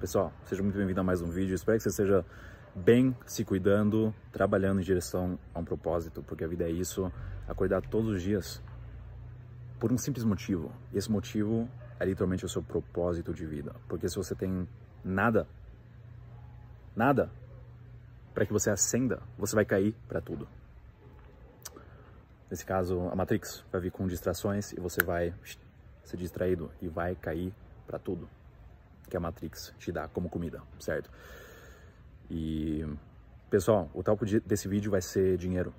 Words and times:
Pessoal, 0.00 0.32
seja 0.44 0.62
muito 0.62 0.78
bem-vindo 0.78 1.00
a 1.00 1.02
mais 1.02 1.20
um 1.20 1.28
vídeo. 1.28 1.56
Espero 1.56 1.76
que 1.76 1.82
você 1.82 1.88
esteja 1.88 2.24
bem, 2.72 3.16
se 3.26 3.44
cuidando, 3.44 4.14
trabalhando 4.30 4.80
em 4.80 4.84
direção 4.84 5.36
a 5.52 5.58
um 5.58 5.64
propósito, 5.64 6.22
porque 6.22 6.44
a 6.44 6.46
vida 6.46 6.62
é 6.62 6.70
isso, 6.70 7.12
acordar 7.48 7.82
todos 7.82 8.08
os 8.10 8.22
dias 8.22 8.62
por 9.80 9.90
um 9.92 9.98
simples 9.98 10.24
motivo. 10.24 10.70
E 10.92 10.98
esse 10.98 11.10
motivo 11.10 11.68
é 11.98 12.04
literalmente 12.04 12.46
o 12.46 12.48
seu 12.48 12.62
propósito 12.62 13.34
de 13.34 13.44
vida. 13.44 13.74
Porque 13.88 14.08
se 14.08 14.14
você 14.14 14.36
tem 14.36 14.68
nada, 15.02 15.48
nada 16.94 17.28
para 18.32 18.46
que 18.46 18.52
você 18.52 18.70
acenda, 18.70 19.20
você 19.36 19.56
vai 19.56 19.64
cair 19.64 19.96
para 20.06 20.20
tudo. 20.20 20.46
Nesse 22.48 22.64
caso, 22.64 23.00
a 23.08 23.16
Matrix 23.16 23.64
vai 23.72 23.80
vir 23.80 23.90
com 23.90 24.06
distrações 24.06 24.72
e 24.72 24.78
você 24.78 25.04
vai 25.04 25.34
ser 26.04 26.16
distraído 26.16 26.70
e 26.80 26.86
vai 26.86 27.16
cair 27.16 27.52
para 27.84 27.98
tudo 27.98 28.37
que 29.08 29.16
a 29.16 29.20
Matrix 29.20 29.72
te 29.78 29.90
dá 29.90 30.06
como 30.08 30.28
comida, 30.28 30.62
certo? 30.78 31.10
E 32.30 32.86
pessoal, 33.50 33.90
o 33.94 34.02
tópico 34.02 34.40
desse 34.46 34.68
vídeo 34.68 34.90
vai 34.90 35.00
ser 35.00 35.36
dinheiro. 35.36 35.74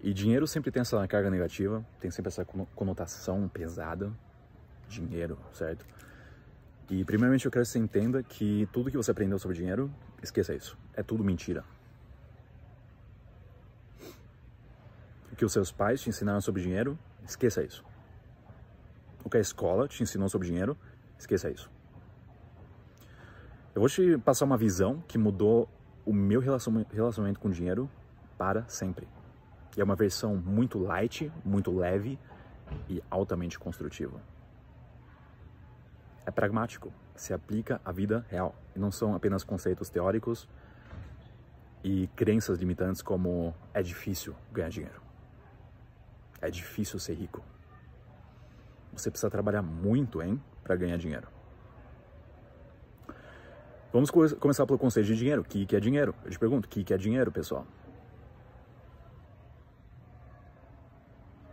E 0.00 0.12
dinheiro 0.12 0.46
sempre 0.46 0.70
tem 0.70 0.80
essa 0.80 1.06
carga 1.08 1.28
negativa, 1.30 1.84
tem 1.98 2.10
sempre 2.10 2.28
essa 2.28 2.44
conotação 2.44 3.48
pesada. 3.48 4.12
Dinheiro, 4.88 5.38
certo? 5.52 5.84
E 6.88 7.04
primeiramente 7.04 7.44
eu 7.44 7.50
quero 7.50 7.64
que 7.64 7.70
você 7.70 7.78
entenda 7.78 8.22
que 8.22 8.68
tudo 8.72 8.90
que 8.90 8.96
você 8.96 9.10
aprendeu 9.10 9.38
sobre 9.38 9.56
dinheiro, 9.56 9.92
esqueça 10.22 10.54
isso. 10.54 10.78
É 10.94 11.02
tudo 11.02 11.22
mentira. 11.22 11.64
que 15.38 15.44
os 15.44 15.52
seus 15.52 15.70
pais 15.70 16.00
te 16.00 16.08
ensinaram 16.10 16.40
sobre 16.40 16.60
dinheiro, 16.60 16.98
esqueça 17.24 17.62
isso. 17.62 17.84
O 19.24 19.30
que 19.30 19.36
a 19.36 19.40
escola 19.40 19.88
te 19.88 20.02
ensinou 20.02 20.28
sobre 20.28 20.48
dinheiro, 20.48 20.76
esqueça 21.18 21.50
isso. 21.50 21.70
Eu 23.74 23.80
vou 23.80 23.88
te 23.88 24.18
passar 24.18 24.44
uma 24.44 24.56
visão 24.56 25.02
que 25.06 25.18
mudou 25.18 25.68
o 26.04 26.12
meu 26.12 26.40
relacionamento 26.40 27.38
com 27.38 27.50
dinheiro 27.50 27.88
para 28.36 28.66
sempre. 28.68 29.06
E 29.76 29.80
é 29.80 29.84
uma 29.84 29.94
versão 29.94 30.36
muito 30.36 30.78
light, 30.78 31.30
muito 31.44 31.70
leve 31.70 32.18
e 32.88 33.02
altamente 33.10 33.58
construtiva. 33.58 34.20
É 36.24 36.30
pragmático, 36.30 36.92
se 37.14 37.32
aplica 37.32 37.80
à 37.84 37.92
vida 37.92 38.24
real 38.28 38.54
e 38.74 38.78
não 38.78 38.90
são 38.90 39.14
apenas 39.14 39.44
conceitos 39.44 39.88
teóricos 39.88 40.48
e 41.82 42.08
crenças 42.16 42.58
limitantes 42.58 43.02
como 43.02 43.54
é 43.72 43.82
difícil 43.82 44.34
ganhar 44.52 44.68
dinheiro. 44.68 45.00
É 46.40 46.50
difícil 46.50 46.98
ser 46.98 47.14
rico. 47.14 47.42
Você 48.98 49.10
precisa 49.10 49.30
trabalhar 49.30 49.62
muito, 49.62 50.20
hein, 50.20 50.42
para 50.62 50.76
ganhar 50.76 50.96
dinheiro. 50.96 51.28
Vamos 53.92 54.10
começar 54.10 54.66
pelo 54.66 54.78
conceito 54.78 55.06
de 55.06 55.16
dinheiro. 55.16 55.42
O 55.42 55.44
que, 55.44 55.74
é 55.74 55.80
dinheiro? 55.80 56.14
Eu 56.24 56.30
te 56.30 56.38
pergunto, 56.38 56.66
o 56.66 56.68
que, 56.68 56.84
que 56.84 56.92
é 56.92 56.96
dinheiro, 56.96 57.32
pessoal? 57.32 57.66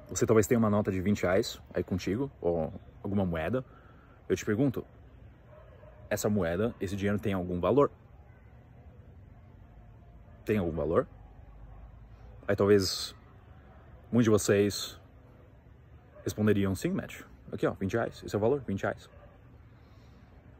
Você 0.09 0.25
talvez 0.25 0.45
tenha 0.45 0.59
uma 0.59 0.69
nota 0.69 0.91
de 0.91 0.99
20 0.99 1.23
reais 1.23 1.61
aí 1.73 1.83
contigo, 1.83 2.29
ou 2.41 2.73
alguma 3.01 3.25
moeda. 3.25 3.63
Eu 4.27 4.35
te 4.35 4.43
pergunto, 4.43 4.85
essa 6.09 6.29
moeda, 6.29 6.75
esse 6.81 6.95
dinheiro 6.95 7.19
tem 7.19 7.33
algum 7.33 7.59
valor? 7.59 7.89
Tem 10.43 10.57
algum 10.57 10.73
valor? 10.73 11.07
Aí 12.47 12.55
talvez 12.55 13.16
Muitos 14.16 14.25
de 14.25 14.29
vocês 14.29 14.99
responderiam 16.23 16.73
sim, 16.73 16.89
Matt. 16.89 17.21
Aqui, 17.56 17.66
ó, 17.66 17.72
20 17.72 17.94
reais. 17.94 18.22
Esse 18.25 18.36
é 18.36 18.38
o 18.38 18.42
valor, 18.42 18.61
20 18.67 18.81
reais. 18.81 19.09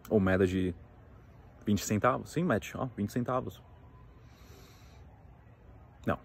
Ou 0.10 0.18
moeda 0.18 0.48
de 0.48 0.74
20 1.66 1.84
centavos. 1.84 2.31
Sim, 2.31 2.46
Matt, 2.46 2.74
ó, 2.74 2.86
20 2.96 3.12
centavos. 3.12 3.62
Não. 6.06 6.18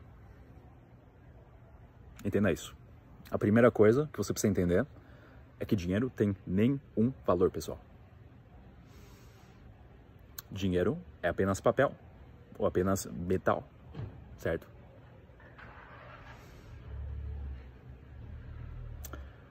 Entenda 2.25 2.53
isso. 2.53 2.77
A 3.33 3.37
primeira 3.37 3.69
coisa 3.73 4.09
que 4.13 4.17
você 4.17 4.33
precisa 4.33 4.49
entender 4.49 4.87
é 5.59 5.65
que 5.65 5.75
dinheiro 5.75 6.09
tem 6.09 6.37
nenhum 6.47 7.13
valor, 7.27 7.51
pessoal. 7.51 7.81
Dinheiro 10.53 10.97
é 11.21 11.29
apenas 11.29 11.61
papel 11.61 11.93
ou 12.57 12.65
apenas 12.65 13.07
metal, 13.07 13.65
certo? 14.39 14.69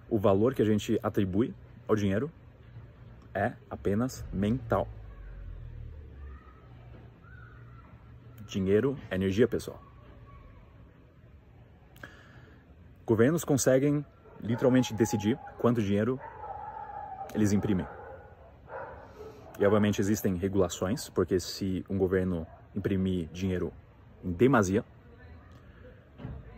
O 0.10 0.18
valor 0.18 0.54
que 0.54 0.62
a 0.62 0.66
gente 0.66 1.00
atribui 1.04 1.54
ao 1.88 1.96
dinheiro 1.96 2.32
é 3.34 3.54
apenas 3.70 4.26
mental. 4.34 4.88
Dinheiro 8.48 8.98
é 9.12 9.16
energia, 9.16 9.48
pessoal. 9.48 9.80
Governos 13.06 13.44
conseguem 13.44 14.06
literalmente 14.42 14.94
decidir 14.94 15.38
quanto 15.58 15.82
dinheiro 15.82 16.20
eles 17.34 17.52
imprimem. 17.52 17.88
E 19.60 19.66
obviamente 19.66 20.00
existem 20.00 20.36
regulações, 20.36 21.10
porque 21.10 21.40
se 21.40 21.86
um 21.90 21.98
governo 21.98 22.48
imprimir 22.76 23.28
dinheiro 23.34 23.74
em 24.24 24.32
demasia, 24.32 24.84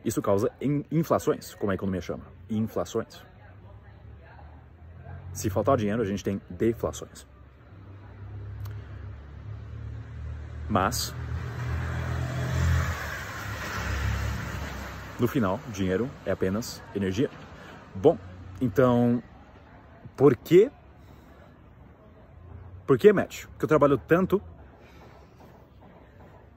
isso 0.03 0.21
causa 0.21 0.51
inflações, 0.91 1.53
como 1.55 1.71
a 1.71 1.75
economia 1.75 2.01
chama, 2.01 2.23
inflações. 2.49 3.30
Se 5.33 5.49
faltar 5.49 5.77
dinheiro, 5.77 6.01
a 6.01 6.05
gente 6.05 6.23
tem 6.23 6.41
deflações. 6.49 7.25
Mas, 10.67 11.13
no 15.19 15.27
final, 15.27 15.59
dinheiro 15.69 16.09
é 16.25 16.31
apenas 16.31 16.81
energia. 16.95 17.29
Bom, 17.93 18.17
então, 18.61 19.21
por 20.15 20.35
que? 20.35 20.71
Por 22.87 22.97
que, 22.97 23.11
Matt? 23.11 23.45
Porque 23.47 23.65
eu 23.65 23.69
trabalho 23.69 23.97
tanto, 23.97 24.41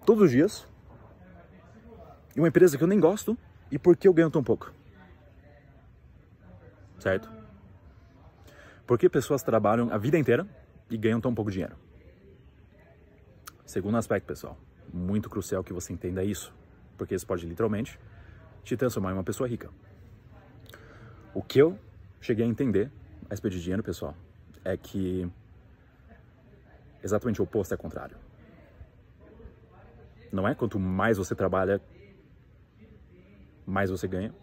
todos 0.07 0.25
os 0.25 0.31
dias, 0.31 0.67
em 2.37 2.41
uma 2.41 2.49
empresa 2.49 2.77
que 2.77 2.84
eu 2.84 2.89
nem 2.89 3.01
gosto, 3.01 3.37
e 3.71 3.79
por 3.79 3.97
que 3.97 4.07
eu 4.07 4.15
ganho 4.15 4.31
tão 4.31 4.43
pouco? 4.43 4.73
Certo? 6.99 7.44
Por 8.87 8.99
que 8.99 9.09
pessoas 9.09 9.43
trabalham 9.43 9.91
a 9.91 9.97
vida 9.97 10.19
inteira 10.19 10.47
e 10.91 10.97
ganham 10.97 11.21
tão 11.21 11.34
pouco 11.34 11.50
dinheiro? 11.50 11.77
Segundo 13.65 13.97
aspecto, 13.97 14.27
pessoal, 14.27 14.59
muito 14.93 15.31
crucial 15.31 15.65
que 15.65 15.72
você 15.72 15.93
entenda 15.93 16.22
isso, 16.22 16.53
porque 16.99 17.15
isso 17.15 17.27
pode 17.27 17.47
literalmente 17.47 17.99
te 18.62 18.77
transformar 18.77 19.11
em 19.11 19.15
uma 19.15 19.25
pessoa 19.25 19.49
rica. 19.49 19.71
O 21.33 21.43
que 21.43 21.59
eu 21.59 21.78
cheguei 22.21 22.45
a 22.45 22.49
entender 22.49 22.91
a 23.27 23.31
respeito 23.31 23.55
de 23.55 23.62
dinheiro, 23.62 23.83
pessoal, 23.83 24.15
é 24.62 24.77
que 24.77 25.27
exatamente 27.03 27.41
o 27.41 27.45
oposto 27.45 27.72
é 27.72 27.75
o 27.75 27.78
contrário. 27.78 28.16
Não 30.31 30.47
é 30.47 30.55
quanto 30.55 30.78
mais 30.78 31.16
você 31.16 31.34
trabalha, 31.34 31.81
mais 33.66 33.91
você 33.91 34.06
ganha. 34.06 34.34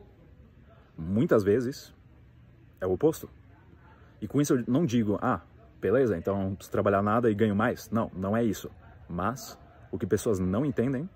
Muitas 0.97 1.43
vezes 1.43 1.93
é 2.79 2.87
o 2.87 2.93
oposto. 2.93 3.29
E 4.21 4.27
com 4.27 4.39
isso 4.39 4.53
eu 4.53 4.63
não 4.67 4.85
digo, 4.85 5.17
ah, 5.21 5.41
beleza, 5.81 6.15
então 6.15 6.37
não 6.37 6.55
preciso 6.55 6.71
trabalhar 6.71 7.01
nada 7.01 7.29
e 7.29 7.33
ganho 7.33 7.55
mais. 7.55 7.89
Não, 7.89 8.11
não 8.13 8.37
é 8.37 8.43
isso. 8.43 8.69
Mas 9.09 9.57
o 9.91 9.97
que 9.97 10.05
pessoas 10.05 10.39
não 10.39 10.63
entendem 10.63 11.09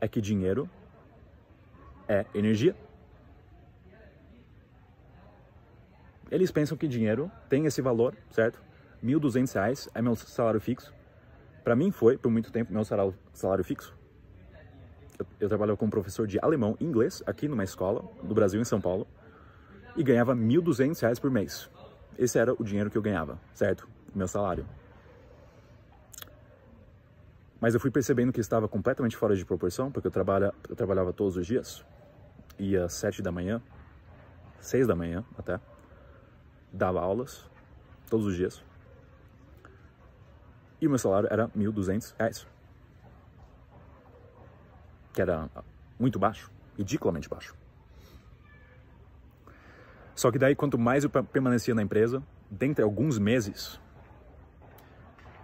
é 0.00 0.08
que 0.08 0.20
dinheiro 0.20 0.68
é 2.08 2.24
energia. 2.34 2.74
Eles 6.30 6.50
pensam 6.50 6.76
que 6.76 6.88
dinheiro 6.88 7.30
tem 7.48 7.66
esse 7.66 7.82
valor, 7.82 8.14
certo? 8.30 8.62
R$ 9.02 9.12
1.200 9.12 9.88
é 9.94 10.00
meu 10.00 10.16
salário 10.16 10.60
fixo. 10.60 10.94
Para 11.62 11.76
mim 11.76 11.90
foi, 11.90 12.16
por 12.16 12.30
muito 12.30 12.50
tempo, 12.50 12.72
meu 12.72 12.84
salário, 12.84 13.14
salário 13.32 13.64
fixo. 13.64 13.94
Eu, 15.18 15.26
eu 15.40 15.48
trabalhava 15.48 15.76
como 15.76 15.90
professor 15.90 16.26
de 16.26 16.38
alemão 16.40 16.76
e 16.80 16.84
inglês 16.84 17.22
aqui 17.26 17.46
numa 17.46 17.64
escola 17.64 18.04
do 18.22 18.34
Brasil, 18.34 18.60
em 18.60 18.64
São 18.64 18.80
Paulo, 18.80 19.06
e 19.96 20.02
ganhava 20.02 20.34
R$ 20.34 20.40
1.200 20.40 21.20
por 21.20 21.30
mês. 21.30 21.68
Esse 22.20 22.38
era 22.38 22.52
o 22.52 22.62
dinheiro 22.62 22.90
que 22.90 22.98
eu 22.98 23.00
ganhava, 23.00 23.40
certo? 23.54 23.88
Meu 24.14 24.28
salário. 24.28 24.66
Mas 27.58 27.72
eu 27.72 27.80
fui 27.80 27.90
percebendo 27.90 28.30
que 28.30 28.40
estava 28.40 28.68
completamente 28.68 29.16
fora 29.16 29.34
de 29.34 29.42
proporção, 29.42 29.90
porque 29.90 30.06
eu, 30.06 30.10
trabalha, 30.10 30.52
eu 30.68 30.76
trabalhava 30.76 31.14
todos 31.14 31.38
os 31.38 31.46
dias. 31.46 31.82
Ia 32.58 32.84
às 32.84 32.92
sete 32.92 33.22
da 33.22 33.32
manhã, 33.32 33.62
seis 34.60 34.86
da 34.86 34.94
manhã 34.94 35.24
até. 35.38 35.58
Dava 36.70 37.00
aulas 37.00 37.48
todos 38.10 38.26
os 38.26 38.36
dias. 38.36 38.62
E 40.78 40.86
o 40.86 40.90
meu 40.90 40.98
salário 40.98 41.28
era 41.32 41.46
R$ 41.46 41.52
1.200, 41.56 42.46
que 45.14 45.22
era 45.22 45.48
muito 45.98 46.18
baixo, 46.18 46.50
ridiculamente 46.76 47.30
baixo. 47.30 47.59
Só 50.20 50.30
que 50.30 50.38
daí, 50.38 50.54
quanto 50.54 50.78
mais 50.78 51.02
eu 51.02 51.08
permanecia 51.08 51.74
na 51.74 51.82
empresa, 51.82 52.22
dentre 52.50 52.84
alguns 52.84 53.18
meses, 53.18 53.80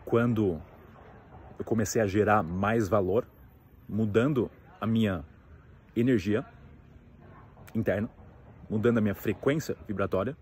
quando 0.04 0.60
eu 1.58 1.64
comecei 1.64 2.02
a 2.02 2.06
gerar 2.06 2.42
mais 2.42 2.86
valor, 2.86 3.26
mudando 3.88 4.50
a 4.78 4.86
minha 4.86 5.24
energia 5.96 6.44
interna, 7.74 8.10
mudando 8.68 8.98
a 8.98 9.00
minha 9.00 9.14
frequência 9.14 9.74
vibratória, 9.88 10.36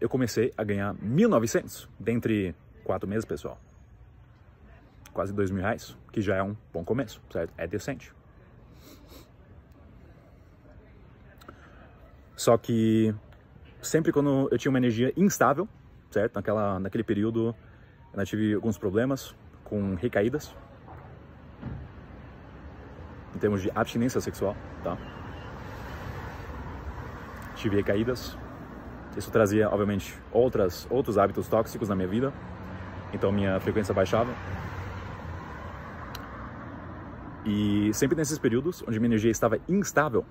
eu 0.00 0.08
comecei 0.08 0.52
a 0.56 0.62
ganhar 0.62 0.94
1.900 0.94 1.88
dentre 1.98 2.54
quatro 2.84 3.08
meses, 3.08 3.24
pessoal. 3.24 3.60
Quase 5.12 5.32
dois 5.32 5.50
mil 5.50 5.62
reais, 5.62 5.96
que 6.12 6.20
já 6.20 6.36
é 6.36 6.42
um 6.44 6.56
bom 6.72 6.84
começo, 6.84 7.20
certo? 7.32 7.52
É 7.58 7.66
decente. 7.66 8.14
Só 12.36 12.56
que 12.56 13.12
sempre 13.86 14.12
quando 14.12 14.48
eu 14.50 14.58
tinha 14.58 14.70
uma 14.70 14.78
energia 14.78 15.12
instável, 15.16 15.68
certo? 16.10 16.34
Naquela, 16.34 16.78
naquele 16.78 17.04
período 17.04 17.54
eu 18.14 18.24
tive 18.24 18.54
alguns 18.54 18.78
problemas 18.78 19.34
com 19.64 19.94
recaídas 19.94 20.54
em 23.34 23.38
termos 23.38 23.60
de 23.60 23.70
abstinência 23.74 24.20
sexual, 24.20 24.56
tá? 24.82 24.96
Tive 27.56 27.76
recaídas. 27.76 28.36
Isso 29.16 29.30
trazia, 29.30 29.68
obviamente, 29.68 30.18
outras, 30.32 30.86
outros 30.90 31.18
hábitos 31.18 31.46
tóxicos 31.46 31.88
na 31.88 31.94
minha 31.94 32.08
vida. 32.08 32.32
Então 33.12 33.30
minha 33.30 33.60
frequência 33.60 33.92
baixava. 33.92 34.30
E 37.44 37.92
sempre 37.92 38.16
nesses 38.16 38.38
períodos 38.38 38.82
onde 38.82 38.98
minha 38.98 39.08
energia 39.08 39.30
estava 39.30 39.58
instável, 39.68 40.24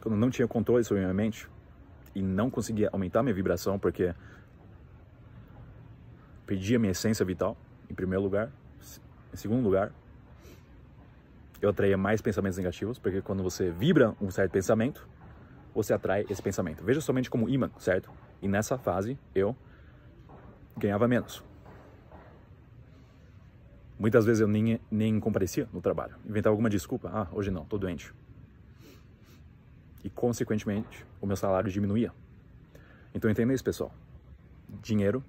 quando 0.00 0.16
não 0.16 0.30
tinha 0.30 0.48
controle 0.48 0.82
sobre 0.82 1.02
minha 1.02 1.14
mente 1.14 1.48
e 2.14 2.22
não 2.22 2.50
conseguia 2.50 2.88
aumentar 2.92 3.22
minha 3.22 3.34
vibração 3.34 3.78
porque 3.78 4.14
perdia 6.46 6.78
minha 6.78 6.92
essência 6.92 7.24
vital, 7.24 7.56
em 7.88 7.94
primeiro 7.94 8.22
lugar. 8.22 8.50
Em 9.32 9.36
segundo 9.36 9.62
lugar, 9.62 9.92
eu 11.60 11.70
atraía 11.70 11.96
mais 11.96 12.20
pensamentos 12.20 12.58
negativos, 12.58 12.98
porque 12.98 13.22
quando 13.22 13.42
você 13.42 13.70
vibra 13.70 14.14
um 14.20 14.30
certo 14.30 14.52
pensamento, 14.52 15.08
você 15.74 15.94
atrai 15.94 16.26
esse 16.28 16.42
pensamento. 16.42 16.84
Veja 16.84 17.00
somente 17.00 17.30
como 17.30 17.48
imã, 17.48 17.70
certo? 17.78 18.10
E 18.42 18.48
nessa 18.48 18.76
fase 18.76 19.18
eu 19.34 19.56
ganhava 20.76 21.08
menos. 21.08 21.42
Muitas 23.98 24.26
vezes 24.26 24.40
eu 24.40 24.48
nem, 24.48 24.80
nem 24.90 25.20
comparecia 25.20 25.68
no 25.72 25.80
trabalho. 25.80 26.16
Inventava 26.26 26.52
alguma 26.52 26.68
desculpa. 26.68 27.08
Ah, 27.14 27.28
hoje 27.32 27.50
não, 27.50 27.64
tô 27.64 27.78
doente. 27.78 28.12
E, 30.04 30.10
consequentemente, 30.10 31.06
o 31.20 31.26
meu 31.26 31.36
salário 31.36 31.70
diminuía. 31.70 32.12
Então, 33.14 33.30
entenda 33.30 33.52
isso, 33.52 33.62
pessoal. 33.62 33.92
Dinheiro, 34.82 35.22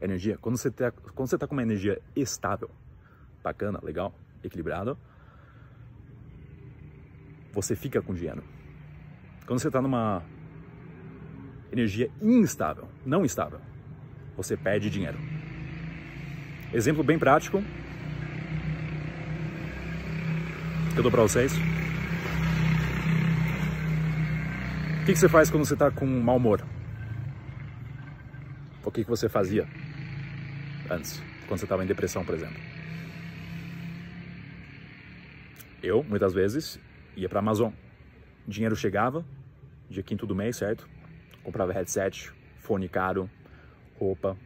energia. 0.00 0.38
Quando 0.38 0.56
você, 0.56 0.70
tá, 0.70 0.92
você 1.14 1.38
tá 1.38 1.46
com 1.46 1.54
uma 1.54 1.62
energia 1.62 2.00
estável, 2.14 2.70
bacana, 3.42 3.80
legal, 3.82 4.14
equilibrado, 4.42 4.96
você 7.52 7.74
fica 7.74 8.00
com 8.00 8.14
dinheiro. 8.14 8.42
Quando 9.46 9.58
você 9.58 9.68
está 9.68 9.82
numa 9.82 10.22
energia 11.72 12.10
instável, 12.20 12.88
não 13.04 13.24
estável, 13.24 13.60
você 14.36 14.56
perde 14.56 14.88
dinheiro. 14.90 15.18
Exemplo 16.72 17.02
bem 17.02 17.18
prático 17.18 17.62
que 20.92 20.98
eu 20.98 21.02
dou 21.02 21.10
para 21.10 21.22
vocês. 21.22 21.52
O 24.99 24.99
que, 25.10 25.14
que, 25.14 25.20
você 25.20 25.28
faz 25.28 25.50
quando 25.50 25.64
você 25.64 25.74
está 25.74 25.90
com 25.90 26.06
mau 26.06 26.36
humor? 26.36 26.64
O 28.84 28.90
que, 28.92 29.02
que 29.02 29.10
você 29.10 29.28
fazia 29.28 29.66
antes, 30.88 31.20
quando 31.48 31.58
você 31.58 31.64
estava 31.64 31.82
em 31.82 31.86
depressão, 31.86 32.24
por 32.24 32.34
exemplo? 32.34 32.60
Eu, 35.82 36.04
muitas 36.04 36.32
vezes, 36.32 36.78
ia 37.16 37.28
para 37.28 37.40
Amazon. 37.40 37.72
Dinheiro 38.46 38.76
chegava, 38.76 39.24
dia 39.88 40.02
quinto 40.02 40.26
do 40.26 40.34
mês, 40.34 40.56
certo? 40.56 40.88
Comprava 41.42 41.72
headset, 41.72 42.32
fone 42.60 42.88
caro, 42.88 43.28
roupa, 43.98 44.36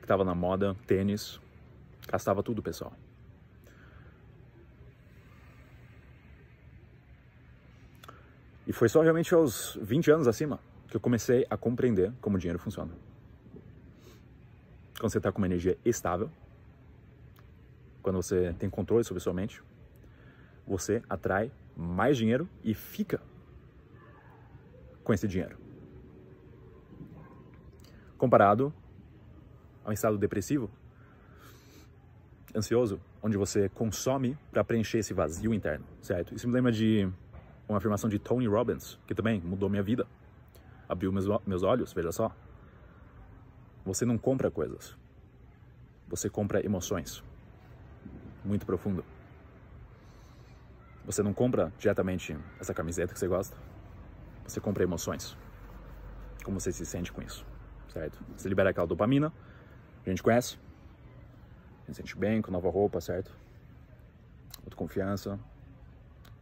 que 0.00 0.06
tava 0.06 0.24
na 0.24 0.34
moda, 0.34 0.74
tênis, 0.84 1.40
gastava 2.08 2.42
tudo, 2.42 2.60
pessoal. 2.60 2.92
E 8.66 8.72
foi 8.72 8.88
só 8.88 9.02
realmente 9.02 9.34
aos 9.34 9.78
20 9.80 10.10
anos 10.10 10.28
acima 10.28 10.58
que 10.88 10.96
eu 10.96 11.00
comecei 11.00 11.46
a 11.50 11.56
compreender 11.56 12.12
como 12.20 12.36
o 12.36 12.38
dinheiro 12.38 12.58
funciona. 12.58 12.92
Quando 14.98 15.10
você 15.10 15.18
está 15.18 15.32
com 15.32 15.38
uma 15.38 15.46
energia 15.46 15.76
estável, 15.84 16.30
quando 18.02 18.16
você 18.16 18.54
tem 18.58 18.70
controle 18.70 19.04
sobre 19.04 19.20
sua 19.20 19.34
mente, 19.34 19.62
você 20.66 21.02
atrai 21.08 21.50
mais 21.76 22.16
dinheiro 22.16 22.48
e 22.62 22.74
fica 22.74 23.20
com 25.02 25.12
esse 25.12 25.26
dinheiro. 25.26 25.58
Comparado 28.16 28.72
ao 29.84 29.92
estado 29.92 30.16
depressivo, 30.16 30.70
ansioso, 32.54 33.00
onde 33.22 33.36
você 33.36 33.68
consome 33.68 34.38
para 34.50 34.64
preencher 34.64 34.98
esse 34.98 35.12
vazio 35.12 35.52
interno, 35.52 35.84
certo? 36.00 36.34
Isso 36.34 36.46
me 36.46 36.54
lembra 36.54 36.72
de 36.72 37.10
uma 37.68 37.78
afirmação 37.78 38.08
de 38.08 38.18
Tony 38.18 38.46
Robbins, 38.46 38.98
que 39.06 39.14
também 39.14 39.40
mudou 39.40 39.68
minha 39.68 39.82
vida, 39.82 40.06
abriu 40.88 41.12
meus, 41.12 41.26
meus 41.46 41.62
olhos, 41.62 41.92
veja 41.92 42.12
só. 42.12 42.34
Você 43.84 44.04
não 44.04 44.16
compra 44.18 44.50
coisas, 44.50 44.96
você 46.08 46.28
compra 46.28 46.64
emoções. 46.64 47.22
Muito 48.44 48.66
profundo. 48.66 49.04
Você 51.06 51.22
não 51.22 51.32
compra 51.32 51.72
diretamente 51.78 52.36
essa 52.60 52.74
camiseta 52.74 53.12
que 53.12 53.18
você 53.18 53.26
gosta. 53.26 53.56
Você 54.46 54.60
compra 54.60 54.82
emoções. 54.82 55.36
Como 56.42 56.60
você 56.60 56.70
se 56.70 56.84
sente 56.84 57.10
com 57.10 57.22
isso, 57.22 57.46
certo? 57.88 58.22
Você 58.36 58.48
libera 58.48 58.70
aquela 58.70 58.86
dopamina, 58.86 59.32
a 60.04 60.08
gente 60.10 60.22
conhece. 60.22 60.58
A 61.82 61.86
gente 61.86 61.96
se 61.96 62.02
sente 62.02 62.16
bem 62.16 62.42
com 62.42 62.50
nova 62.50 62.68
roupa, 62.70 63.00
certo? 63.00 63.34
Autoconfiança, 64.64 65.38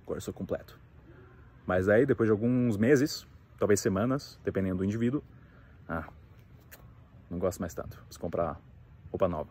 corpo 0.05 0.33
completo. 0.33 0.82
Mas 1.67 1.89
aí, 1.89 2.05
depois 2.05 2.27
de 2.27 2.33
alguns 2.33 2.77
meses, 2.77 3.27
talvez 3.59 3.81
semanas, 3.81 4.39
dependendo 4.45 4.79
do 4.79 4.85
indivíduo, 4.85 5.23
ah, 5.89 6.09
não 7.31 7.39
gosto 7.39 7.61
mais 7.61 7.75
tanto. 7.75 7.97
Preciso 7.99 8.21
comprar 8.21 8.61
roupa 9.11 9.29
nova. 9.29 9.51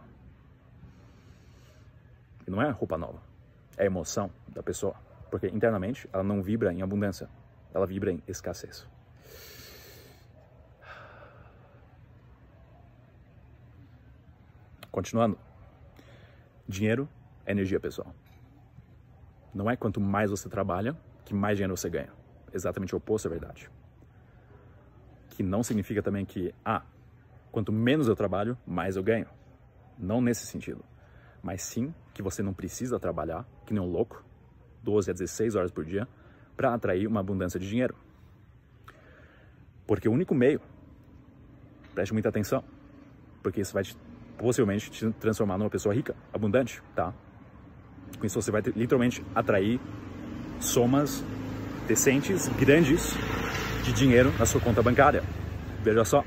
E 2.46 2.51
não 2.51 2.62
é 2.62 2.70
roupa 2.70 2.98
nova 2.98 3.32
é 3.77 3.84
a 3.84 3.86
emoção 3.86 4.32
da 4.48 4.62
pessoa, 4.62 4.96
porque 5.30 5.48
internamente 5.48 6.08
ela 6.13 6.24
não 6.24 6.41
vibra 6.41 6.72
em 6.72 6.82
abundância, 6.82 7.27
ela 7.74 7.88
vibra 7.88 8.12
em 8.12 8.22
escassez. 8.27 8.88
Continuando, 14.91 15.38
dinheiro 16.68 17.08
é 17.46 17.51
energia, 17.51 17.80
pessoal. 17.80 18.13
Não 19.53 19.70
é 19.70 19.75
quanto 19.75 20.00
mais 20.00 20.30
você 20.30 20.50
trabalha 20.50 20.96
que 21.25 21.34
mais 21.34 21.58
dinheiro 21.58 21.75
você 21.75 21.90
ganha. 21.90 22.10
Exatamente 22.54 22.94
o 22.94 22.98
oposto 22.98 23.28
é 23.28 23.32
verdade. 23.32 23.70
Que 25.30 25.44
não 25.44 25.63
significa 25.63 26.01
também 26.01 26.25
que, 26.25 26.54
ah, 26.66 26.84
quanto 27.51 27.72
menos 27.72 28.08
eu 28.08 28.16
trabalho, 28.16 28.58
mais 28.66 28.96
eu 28.96 29.04
ganho. 29.04 29.28
Não 29.98 30.22
nesse 30.22 30.46
sentido 30.46 30.84
mas 31.42 31.62
sim 31.63 31.94
que 32.13 32.22
você 32.22 32.44
não 32.44 32.54
precisa 32.54 33.00
trabalhar, 33.00 33.46
que 33.66 33.74
nem 33.74 33.82
um 33.82 33.90
louco, 33.90 34.24
12 34.84 35.10
a 35.10 35.13
16 35.13 35.56
horas 35.56 35.72
por 35.72 35.84
dia, 35.84 36.08
para 36.56 36.74
atrair 36.74 37.08
uma 37.08 37.20
abundância 37.20 37.60
de 37.60 37.68
dinheiro. 37.68 37.96
Porque 39.88 40.08
o 40.08 40.12
único 40.12 40.36
meio, 40.36 40.62
preste 41.96 42.13
muita 42.13 42.30
atenção, 42.30 42.63
porque 43.42 43.62
isso 43.62 43.74
vai 43.74 43.84
te, 43.84 43.98
possivelmente 44.38 44.92
te 44.92 45.12
transformar 45.13 45.58
numa 45.58 45.70
pessoa 45.70 45.94
rica, 45.96 46.16
abundante, 46.32 46.82
tá? 46.96 47.13
Com 48.20 48.25
isso 48.25 48.40
você 48.40 48.51
vai 48.51 48.62
literalmente 48.75 49.25
atrair 49.34 49.80
somas 50.62 51.24
decentes, 51.88 52.48
grandes, 52.60 53.13
de 53.84 53.91
dinheiro 53.91 54.32
na 54.38 54.46
sua 54.46 54.62
conta 54.62 54.82
bancária. 54.82 55.24
Veja 55.84 56.06
só. 56.06 56.24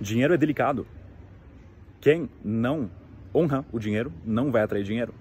Dinheiro 0.00 0.32
é 0.34 0.36
delicado. 0.36 0.86
Quem 2.00 2.30
não 2.44 2.90
honra 3.34 3.64
o 3.72 3.78
dinheiro 3.78 4.12
não 4.24 4.50
vai 4.50 4.62
atrair 4.62 4.84
dinheiro. 4.84 5.14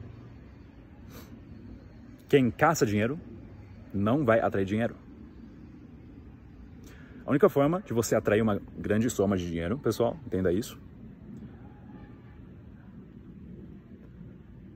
Quem 2.29 2.51
caça 2.51 2.85
dinheiro 2.85 3.19
não 3.93 4.23
vai 4.23 4.39
atrair 4.39 4.65
dinheiro. 4.65 4.95
A 7.25 7.29
única 7.29 7.47
forma 7.47 7.81
de 7.81 7.93
você 7.93 8.15
atrair 8.15 8.41
uma 8.41 8.61
grande 8.77 9.09
soma 9.09 9.37
de 9.37 9.47
dinheiro, 9.47 9.77
pessoal, 9.79 10.17
entenda 10.25 10.51
isso, 10.51 10.77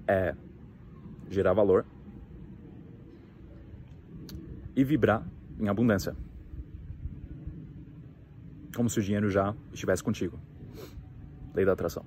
é 0.07 0.33
gerar 1.29 1.53
valor 1.53 1.86
e 4.77 4.84
vibrar 4.84 5.27
em 5.60 5.67
abundância. 5.67 6.15
Como 8.75 8.88
se 8.88 9.00
o 9.00 9.01
dinheiro 9.01 9.27
já 9.27 9.55
estivesse 9.74 10.03
contigo. 10.03 10.39
Lei 11.55 11.65
da 11.65 11.74
atração. 11.74 12.05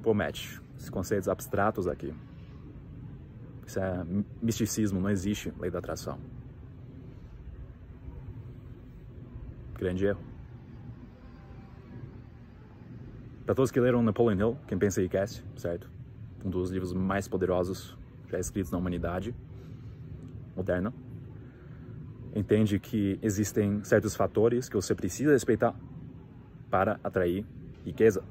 Pô, 0.00 0.14
Matt, 0.14 0.60
esses 0.76 0.88
conceitos 0.88 1.28
abstratos 1.28 1.88
aqui. 1.88 2.14
Isso 3.66 3.80
é 3.80 4.06
misticismo, 4.40 5.00
não 5.00 5.10
existe 5.10 5.52
lei 5.58 5.72
da 5.72 5.80
atração. 5.80 6.20
Grande 9.76 10.06
erro. 10.06 10.20
Para 13.44 13.56
todos 13.56 13.72
que 13.72 13.80
leram 13.80 14.02
Napoleon 14.04 14.38
Hill, 14.38 14.58
quem 14.68 14.78
pensa 14.78 15.02
e 15.02 15.08
quer, 15.08 15.26
certo? 15.56 15.90
Um 16.44 16.48
dos 16.48 16.70
livros 16.70 16.92
mais 16.92 17.26
poderosos 17.26 17.98
já 18.28 18.38
escritos 18.38 18.70
na 18.70 18.78
humanidade 18.78 19.34
moderna. 20.56 20.92
Entende 22.34 22.78
que 22.78 23.18
existem 23.22 23.82
certos 23.84 24.16
fatores 24.16 24.68
que 24.68 24.74
você 24.74 24.94
precisa 24.94 25.32
respeitar 25.32 25.74
para 26.70 26.98
atrair 27.04 27.46
riqueza. 27.84 28.24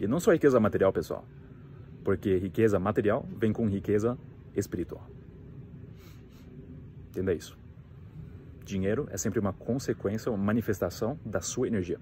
E 0.00 0.06
não 0.06 0.18
só 0.18 0.32
riqueza 0.32 0.58
material, 0.58 0.92
pessoal. 0.92 1.24
Porque 2.02 2.36
riqueza 2.36 2.78
material 2.78 3.26
vem 3.38 3.52
com 3.52 3.68
riqueza 3.68 4.18
espiritual. 4.56 5.06
Entenda 7.10 7.32
isso. 7.32 7.56
Dinheiro 8.64 9.06
é 9.10 9.16
sempre 9.16 9.38
uma 9.38 9.52
consequência, 9.52 10.30
uma 10.30 10.42
manifestação 10.42 11.18
da 11.24 11.40
sua 11.40 11.66
energia. 11.66 11.98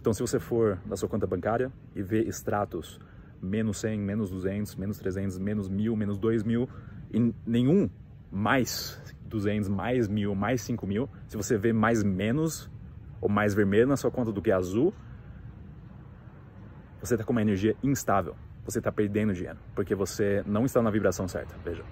Então, 0.00 0.12
se 0.12 0.20
você 0.20 0.38
for 0.38 0.78
na 0.86 0.96
sua 0.96 1.08
conta 1.08 1.26
bancária 1.26 1.72
e 1.94 2.02
ver 2.02 2.26
extratos 2.26 2.98
menos 3.42 3.78
100, 3.78 4.00
menos 4.00 4.30
200, 4.30 4.74
menos 4.76 4.98
300, 4.98 5.38
menos 5.38 5.68
1000, 5.68 5.96
menos 5.96 6.18
2000, 6.18 6.68
e 7.12 7.34
nenhum 7.46 7.88
mais 8.30 9.00
200, 9.26 9.68
mais 9.68 10.08
1000, 10.08 10.34
mais 10.34 10.60
5000, 10.62 11.08
se 11.26 11.36
você 11.36 11.56
vê 11.56 11.72
mais 11.72 12.02
menos 12.02 12.70
ou 13.20 13.28
mais 13.28 13.54
vermelho 13.54 13.86
na 13.86 13.96
sua 13.96 14.10
conta 14.10 14.32
do 14.32 14.40
que 14.40 14.50
azul, 14.50 14.94
você 17.00 17.14
está 17.14 17.24
com 17.24 17.32
uma 17.32 17.42
energia 17.42 17.76
instável. 17.82 18.36
Você 18.64 18.78
está 18.78 18.92
perdendo 18.92 19.32
dinheiro, 19.32 19.58
porque 19.74 19.94
você 19.94 20.42
não 20.46 20.66
está 20.66 20.82
na 20.82 20.90
vibração 20.90 21.26
certa. 21.26 21.54
Veja. 21.64 21.82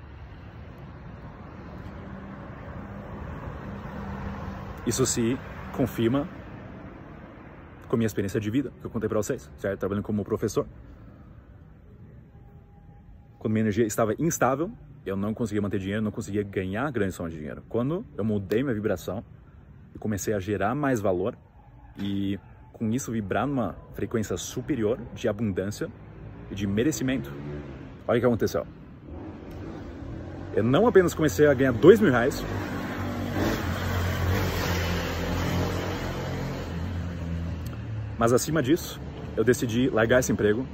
Isso 4.86 5.06
se 5.06 5.38
confirma 5.74 6.28
com 7.88 7.96
a 7.96 7.98
minha 7.98 8.06
experiência 8.06 8.38
de 8.38 8.50
vida, 8.50 8.72
que 8.80 8.86
eu 8.86 8.90
contei 8.90 9.08
para 9.08 9.18
vocês, 9.18 9.50
certo? 9.56 9.80
Trabalhando 9.80 10.04
como 10.04 10.24
professor. 10.24 10.66
Quando 13.38 13.52
minha 13.52 13.62
energia 13.62 13.86
estava 13.86 14.14
instável, 14.18 14.70
eu 15.06 15.16
não 15.16 15.32
conseguia 15.32 15.62
manter 15.62 15.78
dinheiro, 15.78 16.02
não 16.02 16.10
conseguia 16.10 16.42
ganhar 16.42 16.90
grande 16.90 17.12
soma 17.12 17.30
de 17.30 17.36
dinheiro. 17.36 17.62
Quando 17.68 18.04
eu 18.16 18.24
mudei 18.24 18.62
minha 18.62 18.74
vibração 18.74 19.24
e 19.94 19.98
comecei 19.98 20.34
a 20.34 20.40
gerar 20.40 20.74
mais 20.74 21.00
valor 21.00 21.38
e 21.96 22.38
com 22.72 22.90
isso 22.90 23.12
vibrar 23.12 23.46
numa 23.46 23.76
frequência 23.94 24.36
superior 24.36 24.98
de 25.14 25.28
abundância 25.28 25.88
e 26.50 26.54
de 26.54 26.66
merecimento, 26.66 27.32
olha 28.06 28.18
o 28.18 28.20
que 28.20 28.26
aconteceu. 28.26 28.66
Eu 30.54 30.64
não 30.64 30.86
apenas 30.86 31.14
comecei 31.14 31.46
a 31.46 31.54
ganhar 31.54 31.72
dois 31.72 32.00
mil 32.00 32.10
reais, 32.10 32.44
mas 38.18 38.32
acima 38.32 38.60
disso, 38.60 39.00
eu 39.36 39.44
decidi 39.44 39.88
largar 39.88 40.18
esse 40.18 40.32
emprego 40.32 40.66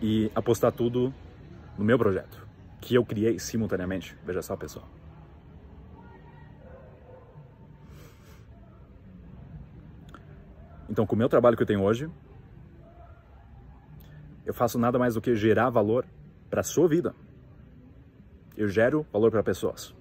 e 0.00 0.30
apostar 0.34 0.70
tudo 0.70 1.12
no 1.78 1.84
meu 1.84 1.98
projeto, 1.98 2.46
que 2.82 2.96
eu 2.96 3.06
criei 3.06 3.38
simultaneamente. 3.38 4.18
Veja 4.26 4.42
só, 4.42 4.56
pessoal. 4.56 4.86
Então, 10.90 11.06
com 11.06 11.14
o 11.14 11.18
meu 11.18 11.28
trabalho 11.28 11.56
que 11.56 11.62
eu 11.62 11.66
tenho 11.66 11.82
hoje, 11.82 12.10
eu 14.44 14.52
faço 14.52 14.78
nada 14.78 14.98
mais 14.98 15.14
do 15.14 15.20
que 15.20 15.34
gerar 15.36 15.70
valor 15.70 16.04
para 16.50 16.60
a 16.60 16.64
sua 16.64 16.88
vida. 16.88 17.14
Eu 18.56 18.68
gero 18.68 19.06
valor 19.12 19.30
para 19.30 19.42
pessoas. 19.44 19.94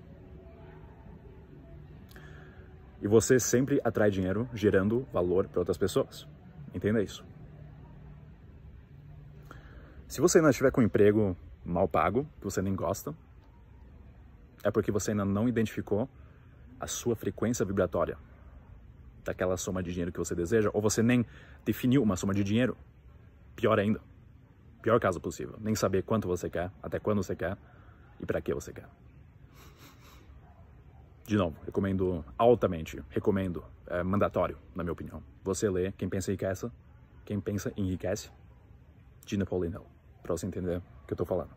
E 2.99 3.07
você 3.07 3.39
sempre 3.39 3.79
atrai 3.83 4.09
dinheiro 4.09 4.49
gerando 4.53 5.07
valor 5.13 5.47
para 5.47 5.59
outras 5.59 5.77
pessoas. 5.77 6.27
Entenda 6.73 7.01
isso. 7.01 7.23
Se 10.07 10.19
você 10.19 10.39
ainda 10.39 10.49
estiver 10.49 10.71
com 10.71 10.81
um 10.81 10.83
emprego 10.83 11.37
mal 11.63 11.87
pago, 11.87 12.27
que 12.39 12.43
você 12.45 12.61
nem 12.61 12.75
gosta, 12.75 13.15
é 14.63 14.71
porque 14.71 14.91
você 14.91 15.11
ainda 15.11 15.25
não 15.25 15.47
identificou 15.47 16.09
a 16.79 16.87
sua 16.87 17.15
frequência 17.15 17.65
vibratória 17.65 18.17
daquela 19.23 19.55
soma 19.57 19.83
de 19.83 19.91
dinheiro 19.91 20.11
que 20.11 20.17
você 20.17 20.33
deseja, 20.33 20.69
ou 20.73 20.81
você 20.81 21.03
nem 21.03 21.25
definiu 21.63 22.01
uma 22.01 22.15
soma 22.15 22.33
de 22.33 22.43
dinheiro. 22.43 22.75
Pior 23.55 23.79
ainda. 23.79 24.01
Pior 24.81 24.99
caso 24.99 25.19
possível. 25.19 25.57
Nem 25.59 25.75
saber 25.75 26.03
quanto 26.03 26.27
você 26.27 26.49
quer, 26.49 26.71
até 26.81 26.99
quando 26.99 27.23
você 27.23 27.35
quer 27.35 27.55
e 28.19 28.25
para 28.25 28.41
que 28.41 28.53
você 28.53 28.73
quer. 28.73 28.87
De 31.25 31.37
novo, 31.37 31.55
recomendo 31.63 32.25
altamente, 32.37 33.01
recomendo, 33.09 33.63
é 33.87 34.01
mandatório, 34.01 34.57
na 34.75 34.83
minha 34.83 34.93
opinião. 34.93 35.23
Você 35.43 35.69
lê 35.69 35.91
Quem 35.91 36.09
Pensa 36.09 36.31
Enriquece, 36.31 36.71
Quem 37.23 37.39
Pensa 37.39 37.71
Enriquece, 37.77 38.31
de 39.25 39.37
Napoleon 39.37 39.71
Hill 39.71 39.85
para 40.21 40.35
você 40.35 40.45
entender 40.45 40.81
que 41.15 41.21
eu 41.21 41.23
estou 41.23 41.25
falando. 41.25 41.51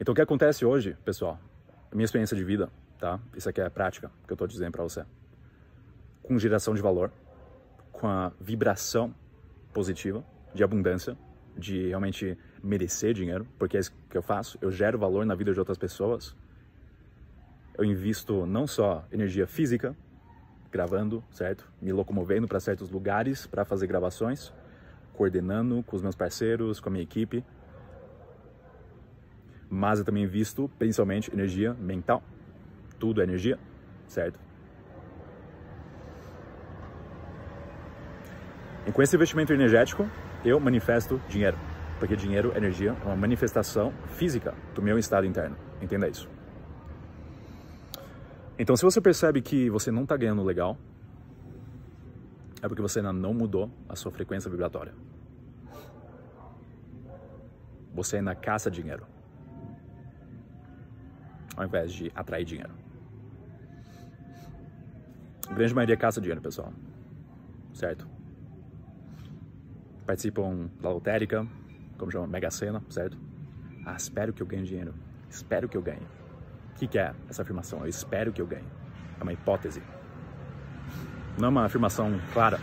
Então, 0.00 0.12
o 0.12 0.14
que 0.14 0.20
acontece 0.20 0.64
hoje, 0.64 0.96
pessoal, 1.04 1.38
minha 1.92 2.04
experiência 2.04 2.36
de 2.36 2.42
vida, 2.42 2.68
tá? 2.98 3.20
Isso 3.36 3.48
aqui 3.48 3.60
é 3.60 3.70
prática 3.70 4.10
que 4.26 4.32
eu 4.32 4.34
estou 4.34 4.48
dizendo 4.48 4.72
para 4.72 4.82
você. 4.82 5.04
Com 6.22 6.36
geração 6.38 6.74
de 6.74 6.82
valor, 6.82 7.12
com 7.92 8.08
a 8.08 8.32
vibração 8.40 9.14
positiva, 9.72 10.24
de 10.52 10.64
abundância, 10.64 11.16
de 11.56 11.88
realmente 11.88 12.36
merecer 12.62 13.14
dinheiro, 13.14 13.46
porque 13.58 13.76
é 13.76 13.80
isso 13.80 13.92
que 14.10 14.18
eu 14.18 14.22
faço. 14.22 14.58
Eu 14.60 14.72
gero 14.72 14.98
valor 14.98 15.24
na 15.24 15.36
vida 15.36 15.52
de 15.52 15.58
outras 15.60 15.78
pessoas. 15.78 16.34
Eu 17.78 17.84
invisto 17.84 18.44
não 18.46 18.66
só 18.66 19.06
energia 19.12 19.46
física, 19.46 19.96
gravando, 20.72 21.22
certo? 21.30 21.70
Me 21.80 21.92
locomovendo 21.92 22.48
para 22.48 22.58
certos 22.58 22.90
lugares 22.90 23.46
para 23.46 23.64
fazer 23.64 23.86
gravações, 23.86 24.52
coordenando 25.14 25.82
com 25.82 25.96
os 25.96 26.02
meus 26.02 26.14
parceiros, 26.14 26.80
com 26.80 26.88
a 26.88 26.92
minha 26.92 27.02
equipe. 27.02 27.44
Mas 29.68 29.98
eu 29.98 30.04
também 30.04 30.24
invisto 30.24 30.70
principalmente 30.78 31.32
energia 31.32 31.74
mental. 31.74 32.22
Tudo 32.98 33.20
é 33.20 33.24
energia, 33.24 33.58
certo? 34.06 34.38
E 38.86 38.92
com 38.92 39.00
esse 39.00 39.14
investimento 39.14 39.52
energético, 39.52 40.08
eu 40.44 40.58
manifesto 40.58 41.20
dinheiro. 41.28 41.56
Porque 41.98 42.16
dinheiro, 42.16 42.52
energia, 42.56 42.96
é 43.00 43.06
uma 43.06 43.16
manifestação 43.16 43.92
física 44.16 44.54
do 44.74 44.82
meu 44.82 44.98
estado 44.98 45.24
interno. 45.24 45.56
Entenda 45.80 46.08
isso. 46.08 46.28
Então, 48.58 48.76
se 48.76 48.82
você 48.82 49.00
percebe 49.00 49.40
que 49.40 49.70
você 49.70 49.90
não 49.90 50.02
está 50.02 50.16
ganhando 50.16 50.42
legal, 50.42 50.76
é 52.62 52.68
porque 52.68 52.80
você 52.80 53.00
ainda 53.00 53.12
não 53.12 53.34
mudou 53.34 53.68
a 53.88 53.96
sua 53.96 54.12
frequência 54.12 54.48
vibratória. 54.48 54.94
Você 57.92 58.16
ainda 58.16 58.34
caça 58.34 58.70
dinheiro, 58.70 59.04
ao 61.56 61.64
invés 61.64 61.92
de 61.92 62.10
atrair 62.14 62.44
dinheiro. 62.44 62.72
A 65.48 65.52
grande 65.52 65.74
maioria 65.74 65.96
caça 65.96 66.20
dinheiro, 66.20 66.40
pessoal. 66.40 66.72
Certo? 67.74 68.08
Participam 70.06 70.70
da 70.80 70.90
lotérica, 70.90 71.46
como 71.98 72.10
chama, 72.10 72.26
Mega 72.26 72.50
Sena, 72.50 72.82
certo? 72.88 73.18
Ah, 73.84 73.96
espero 73.96 74.32
que 74.32 74.42
eu 74.42 74.46
ganhe 74.46 74.62
dinheiro. 74.62 74.94
Espero 75.28 75.68
que 75.68 75.76
eu 75.76 75.82
ganhe. 75.82 76.06
O 76.70 76.74
que, 76.76 76.86
que 76.86 76.98
é 76.98 77.12
essa 77.28 77.42
afirmação? 77.42 77.80
Eu 77.80 77.88
espero 77.88 78.32
que 78.32 78.40
eu 78.40 78.46
ganhe. 78.46 78.66
É 79.18 79.22
uma 79.22 79.32
hipótese. 79.32 79.82
Não 81.38 81.46
é 81.46 81.48
uma 81.48 81.64
afirmação 81.64 82.20
clara. 82.32 82.58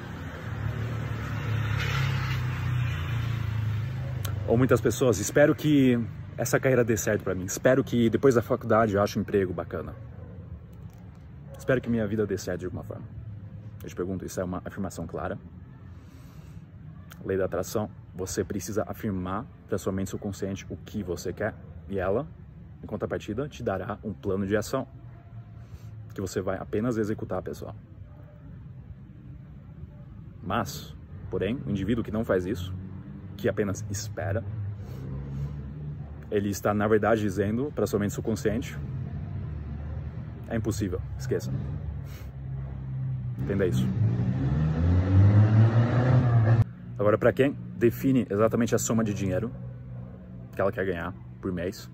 Ou 4.48 4.58
muitas 4.58 4.82
pessoas, 4.82 5.20
espero 5.20 5.54
que 5.54 6.00
essa 6.38 6.60
carreira 6.60 6.84
dê 6.84 6.98
certo 6.98 7.24
para 7.24 7.36
mim. 7.36 7.46
Espero 7.46 7.84
que 7.84 8.10
depois 8.10 8.36
da 8.36 8.42
faculdade 8.42 8.96
eu 8.96 9.02
ache 9.02 9.18
um 9.20 9.22
emprego 9.22 9.54
bacana. 9.54 9.94
Espero 11.58 11.80
que 11.82 11.90
minha 11.90 12.08
vida 12.08 12.26
dê 12.26 12.38
certo 12.38 12.62
de 12.62 12.66
alguma 12.66 12.84
forma. 12.84 13.06
Eu 13.84 13.90
te 13.90 13.96
pergunto, 13.96 14.26
isso 14.26 14.40
é 14.40 14.44
uma 14.44 14.62
afirmação 14.66 15.06
clara? 15.06 15.38
Lei 17.24 17.38
da 17.38 17.46
atração, 17.46 17.90
você 18.16 18.44
precisa 18.44 18.84
afirmar 18.88 19.46
para 19.68 19.78
sua 19.78 19.92
mente 19.92 20.10
subconsciente 20.10 20.66
o 20.70 20.78
que 20.78 21.04
você 21.04 21.32
quer 21.32 21.54
e 21.88 22.00
ela 22.00 22.26
em 22.84 22.88
contrapartida, 22.88 23.48
te 23.48 23.62
dará 23.62 23.98
um 24.04 24.14
plano 24.14 24.48
de 24.48 24.56
ação 24.56 24.88
que 26.14 26.22
você 26.22 26.42
vai 26.42 26.58
apenas 26.58 26.98
executar, 26.98 27.42
pessoal. 27.42 27.76
Mas, 30.50 30.96
porém, 31.30 31.62
o 31.64 31.70
indivíduo 31.70 32.04
que 32.04 32.10
não 32.10 32.26
faz 32.26 32.48
isso, 32.48 32.74
que 33.38 33.48
apenas 33.48 33.86
espera, 33.88 34.44
ele 36.32 36.50
está, 36.50 36.74
na 36.74 36.88
verdade, 36.88 37.22
dizendo 37.22 37.72
para 37.76 37.86
sua 37.86 38.00
mente 38.00 38.16
subconsciente: 38.16 38.76
é 40.48 40.56
impossível, 40.56 41.00
esqueça. 41.20 41.52
Entenda 43.38 43.68
isso. 43.68 43.86
Agora, 46.98 47.16
para 47.16 47.32
quem 47.32 47.56
define 47.78 48.26
exatamente 48.28 48.74
a 48.74 48.80
soma 48.80 49.04
de 49.04 49.14
dinheiro 49.14 49.52
que 50.56 50.60
ela 50.60 50.72
quer 50.72 50.84
ganhar 50.84 51.14
por 51.40 51.52
mês, 51.52 51.88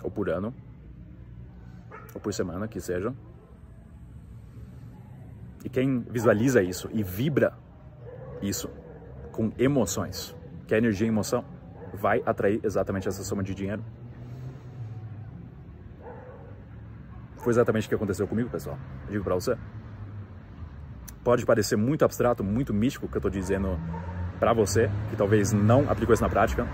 ou 0.00 0.12
por 0.12 0.30
ano, 0.30 0.54
ou 2.14 2.20
por 2.20 2.32
semana, 2.32 2.68
que 2.68 2.80
seja, 2.80 3.12
e 5.64 5.68
quem 5.68 6.00
visualiza 6.00 6.62
isso 6.62 6.88
e 6.92 7.02
vibra 7.02 7.54
isso 8.40 8.70
com 9.30 9.52
emoções, 9.58 10.34
que 10.66 10.74
é 10.74 10.78
energia 10.78 11.06
e 11.06 11.08
emoção, 11.08 11.44
vai 11.92 12.22
atrair 12.24 12.60
exatamente 12.62 13.08
essa 13.08 13.22
soma 13.22 13.42
de 13.42 13.54
dinheiro. 13.54 13.84
Foi 17.38 17.52
exatamente 17.52 17.86
o 17.86 17.88
que 17.88 17.94
aconteceu 17.94 18.26
comigo, 18.28 18.48
pessoal. 18.48 18.78
Eu 19.06 19.12
digo 19.12 19.24
para 19.24 19.34
você. 19.34 19.56
Pode 21.24 21.44
parecer 21.46 21.76
muito 21.76 22.04
abstrato, 22.04 22.42
muito 22.44 22.72
místico 22.72 23.06
o 23.06 23.08
que 23.08 23.16
eu 23.16 23.20
estou 23.20 23.30
dizendo 23.30 23.78
para 24.38 24.52
você, 24.52 24.90
que 25.10 25.16
talvez 25.16 25.52
não 25.52 25.88
aplicou 25.90 26.14
isso 26.14 26.22
na 26.22 26.28
prática. 26.28 26.66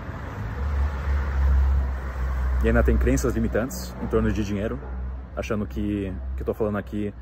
E 2.63 2.67
ainda 2.67 2.83
tem 2.83 2.97
crenças 2.97 3.33
limitantes 3.33 3.95
em 4.03 4.07
torno 4.07 4.31
de 4.31 4.43
dinheiro, 4.43 4.79
achando 5.35 5.65
que 5.65 6.13
o 6.33 6.35
que 6.35 6.41
eu 6.41 6.45
tô 6.45 6.53
falando 6.53 6.77
aqui 6.77 7.13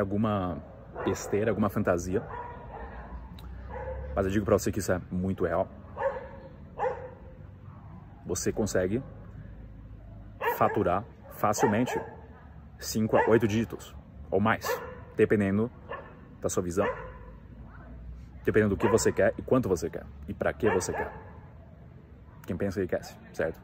alguma 0.00 0.62
besteira, 1.04 1.50
alguma 1.50 1.68
fantasia. 1.68 2.22
Mas 4.14 4.26
eu 4.26 4.32
digo 4.32 4.44
para 4.44 4.58
você 4.58 4.70
que 4.70 4.78
isso 4.78 4.92
é 4.92 5.00
muito 5.10 5.44
real. 5.44 5.68
Você 8.26 8.52
consegue 8.52 9.02
faturar 10.56 11.04
facilmente 11.32 12.00
5 12.78 13.16
a 13.16 13.28
8 13.28 13.48
dígitos 13.48 13.94
ou 14.30 14.40
mais 14.40 14.66
dependendo 15.16 15.70
da 16.40 16.48
sua 16.48 16.62
visão, 16.62 16.86
dependendo 18.44 18.74
do 18.74 18.78
que 18.78 18.88
você 18.88 19.12
quer 19.12 19.34
e 19.38 19.42
quanto 19.42 19.68
você 19.68 19.88
quer 19.88 20.04
e 20.28 20.34
para 20.34 20.52
que 20.52 20.68
você 20.70 20.92
quer. 20.92 21.12
Quem 22.46 22.56
pensa 22.56 22.80
que 22.80 22.88
quer, 22.88 23.02
certo? 23.32 23.60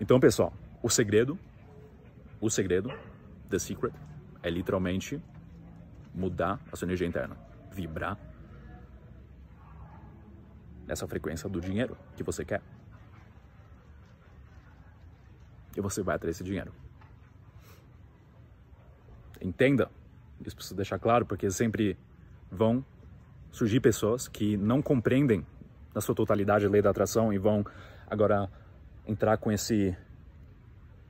Então, 0.00 0.18
pessoal, 0.18 0.52
o 0.82 0.88
segredo, 0.88 1.38
o 2.42 2.50
segredo, 2.50 2.92
the 3.48 3.58
secret, 3.58 3.94
é 4.42 4.50
literalmente 4.50 5.22
mudar 6.12 6.60
a 6.72 6.76
sua 6.76 6.86
energia 6.86 7.06
interna, 7.06 7.36
vibrar 7.70 8.18
nessa 10.84 11.06
frequência 11.06 11.48
do 11.48 11.60
dinheiro 11.60 11.96
que 12.16 12.24
você 12.24 12.44
quer. 12.44 12.60
E 15.76 15.80
você 15.80 16.02
vai 16.02 16.16
atrair 16.16 16.32
esse 16.32 16.42
dinheiro. 16.42 16.72
Entenda, 19.40 19.88
isso 20.44 20.56
preciso 20.56 20.74
deixar 20.74 20.98
claro, 20.98 21.24
porque 21.24 21.48
sempre 21.48 21.96
vão 22.50 22.84
surgir 23.52 23.78
pessoas 23.78 24.26
que 24.26 24.56
não 24.56 24.82
compreendem 24.82 25.46
na 25.94 26.00
sua 26.00 26.14
totalidade 26.14 26.66
a 26.66 26.68
lei 26.68 26.82
da 26.82 26.90
atração 26.90 27.32
e 27.32 27.38
vão 27.38 27.64
agora 28.08 28.50
entrar 29.06 29.36
com 29.36 29.52
esse 29.52 29.96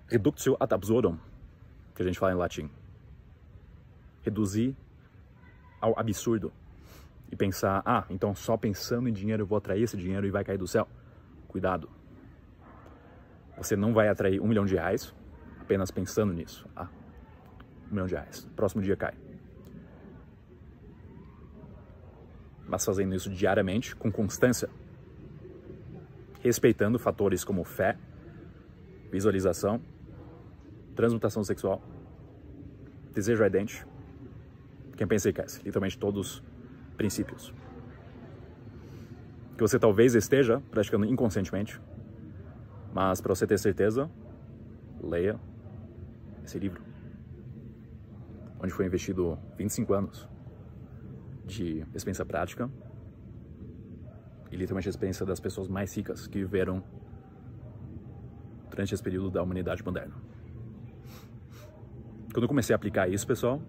reductio 0.09 0.56
ad 0.59 0.75
absurdum, 0.75 1.16
que 1.94 2.02
a 2.02 2.04
gente 2.04 2.18
fala 2.18 2.32
em 2.32 2.37
latim. 2.37 2.71
Reduzir 4.23 4.76
ao 5.80 5.99
absurdo 5.99 6.52
e 7.30 7.37
pensar, 7.37 7.82
ah, 7.85 8.04
então 8.11 8.35
só 8.35 8.56
pensando 8.56 9.09
em 9.09 9.12
dinheiro 9.12 9.42
eu 9.42 9.47
vou 9.47 9.59
atrair 9.59 9.82
esse 9.82 9.97
dinheiro 9.97 10.26
e 10.26 10.30
vai 10.30 10.45
cair 10.45 10.58
do 10.58 10.69
céu. 10.69 10.86
Cuidado. 11.49 11.88
Você 13.56 13.75
não 13.75 13.93
vai 13.93 14.08
atrair 14.08 14.41
um 14.41 14.47
milhão 14.47 14.65
de 14.65 14.75
reais 14.75 15.15
apenas 15.60 15.91
pensando 15.91 16.32
nisso. 16.32 16.69
Ah, 16.76 16.88
um 17.86 17.91
milhão 17.91 18.06
de 18.06 18.15
reais. 18.15 18.47
Próximo 18.54 18.82
dia 18.82 18.97
cai. 18.97 19.15
Mas 22.67 22.84
fazendo 22.84 23.15
isso 23.15 23.28
diariamente, 23.28 23.95
com 23.97 24.10
constância, 24.10 24.69
respeitando 26.41 26.99
fatores 26.99 27.45
como 27.45 27.65
fé, 27.65 27.99
visualização, 29.10 29.80
transmutação 30.95 31.43
sexual, 31.45 31.83
desejo 33.13 33.43
ardente, 33.43 33.87
quem 34.97 35.07
pensa 35.07 35.28
e 35.28 35.33
quer, 35.33 35.47
literalmente 35.65 35.99
todos 35.99 36.43
princípios. 36.97 37.52
Que 39.57 39.61
você 39.61 39.78
talvez 39.78 40.15
esteja 40.15 40.63
praticando 40.71 41.07
inconscientemente, 41.07 41.81
mas 42.93 43.21
para 43.21 43.35
você 43.35 43.47
ter 43.47 43.59
certeza, 43.59 44.11
leia 45.02 45.39
esse 46.45 46.59
livro 46.59 46.93
onde 48.63 48.73
foi 48.73 48.87
investido 48.87 49.37
25 49.59 49.93
anos 49.93 50.28
de 51.45 51.85
experiência 51.95 52.25
prática 52.25 52.71
e 54.50 54.57
literalmente 54.57 54.89
a 54.89 54.91
experiência 54.91 55.26
das 55.26 55.41
pessoas 55.41 55.67
mais 55.67 55.95
ricas 55.97 56.28
que 56.28 56.39
viveram 56.39 56.83
durante 58.71 58.95
esse 58.95 59.02
período 59.02 59.31
da 59.31 59.43
humanidade 59.43 59.85
moderna. 59.85 60.15
Quando 62.32 62.45
eu 62.45 62.49
comecei 62.49 62.75
a 62.75 62.76
aplicar 62.76 63.08
isso, 63.08 63.26
pessoal, 63.26 63.60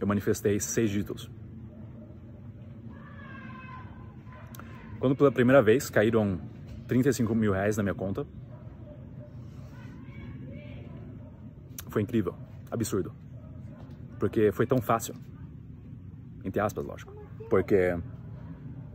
eu 0.00 0.06
manifestei 0.06 0.60
seis 0.60 0.90
dígitos. 0.90 1.30
Quando 5.00 5.16
pela 5.16 5.30
primeira 5.30 5.62
vez 5.62 5.90
caíram 5.90 6.40
35 6.86 7.34
mil 7.34 7.52
reais 7.52 7.76
na 7.76 7.82
minha 7.82 7.94
conta, 7.94 8.26
foi 11.88 12.02
incrível, 12.02 12.34
absurdo. 12.70 13.12
Porque 14.18 14.52
foi 14.52 14.66
tão 14.66 14.78
fácil. 14.78 15.14
Entre 16.44 16.60
aspas, 16.60 16.84
lógico. 16.84 17.14
Porque 17.48 17.96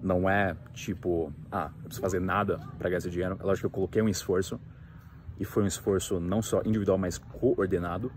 não 0.02 0.30
é 0.30 0.56
tipo, 0.74 1.32
ah, 1.52 1.72
eu 1.78 1.84
preciso 1.84 2.02
fazer 2.02 2.20
nada 2.20 2.58
para 2.78 2.90
ganhar 2.90 2.98
esse 2.98 3.10
dinheiro. 3.10 3.38
É 3.40 3.44
lógico 3.44 3.62
que 3.62 3.66
eu 3.66 3.72
coloquei 3.72 4.02
um 4.02 4.10
esforço. 4.10 4.60
E 5.44 5.46
foi 5.46 5.64
um 5.64 5.68
esforço 5.68 6.22
não 6.22 6.42
só 6.42 6.62
individual, 6.64 6.98
mas 6.98 7.18
coordenado. 7.18 8.10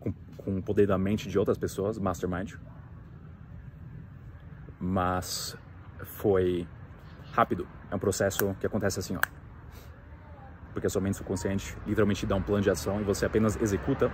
Com, 0.00 0.10
com 0.38 0.56
o 0.56 0.62
poder 0.62 0.86
da 0.86 0.96
mente 0.96 1.28
de 1.28 1.38
outras 1.38 1.58
pessoas, 1.58 1.98
mastermind. 1.98 2.54
Mas 4.80 5.54
foi 6.04 6.66
rápido. 7.32 7.68
É 7.90 7.94
um 7.94 7.98
processo 7.98 8.56
que 8.58 8.66
acontece 8.66 8.98
assim, 8.98 9.14
ó 9.14 9.20
porque 10.72 10.86
a 10.86 10.90
sua 10.90 11.02
mente 11.02 11.16
subconsciente 11.16 11.76
literalmente 11.84 12.24
dá 12.24 12.36
um 12.36 12.42
plano 12.42 12.62
de 12.62 12.70
ação 12.70 13.00
e 13.00 13.04
você 13.04 13.26
apenas 13.26 13.60
executa, 13.60 14.10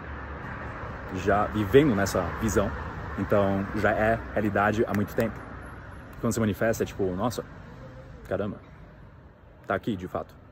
já 1.16 1.46
vivendo 1.46 1.94
nessa 1.94 2.22
visão. 2.40 2.70
Então 3.18 3.66
já 3.76 3.92
é 3.92 4.18
realidade 4.32 4.82
há 4.86 4.92
muito 4.94 5.14
tempo. 5.14 5.38
Quando 6.20 6.32
se 6.32 6.40
manifesta, 6.40 6.82
é 6.82 6.86
tipo, 6.86 7.04
nossa, 7.14 7.44
caramba, 8.26 8.58
tá 9.66 9.74
aqui 9.74 9.94
de 9.94 10.08
fato. 10.08 10.43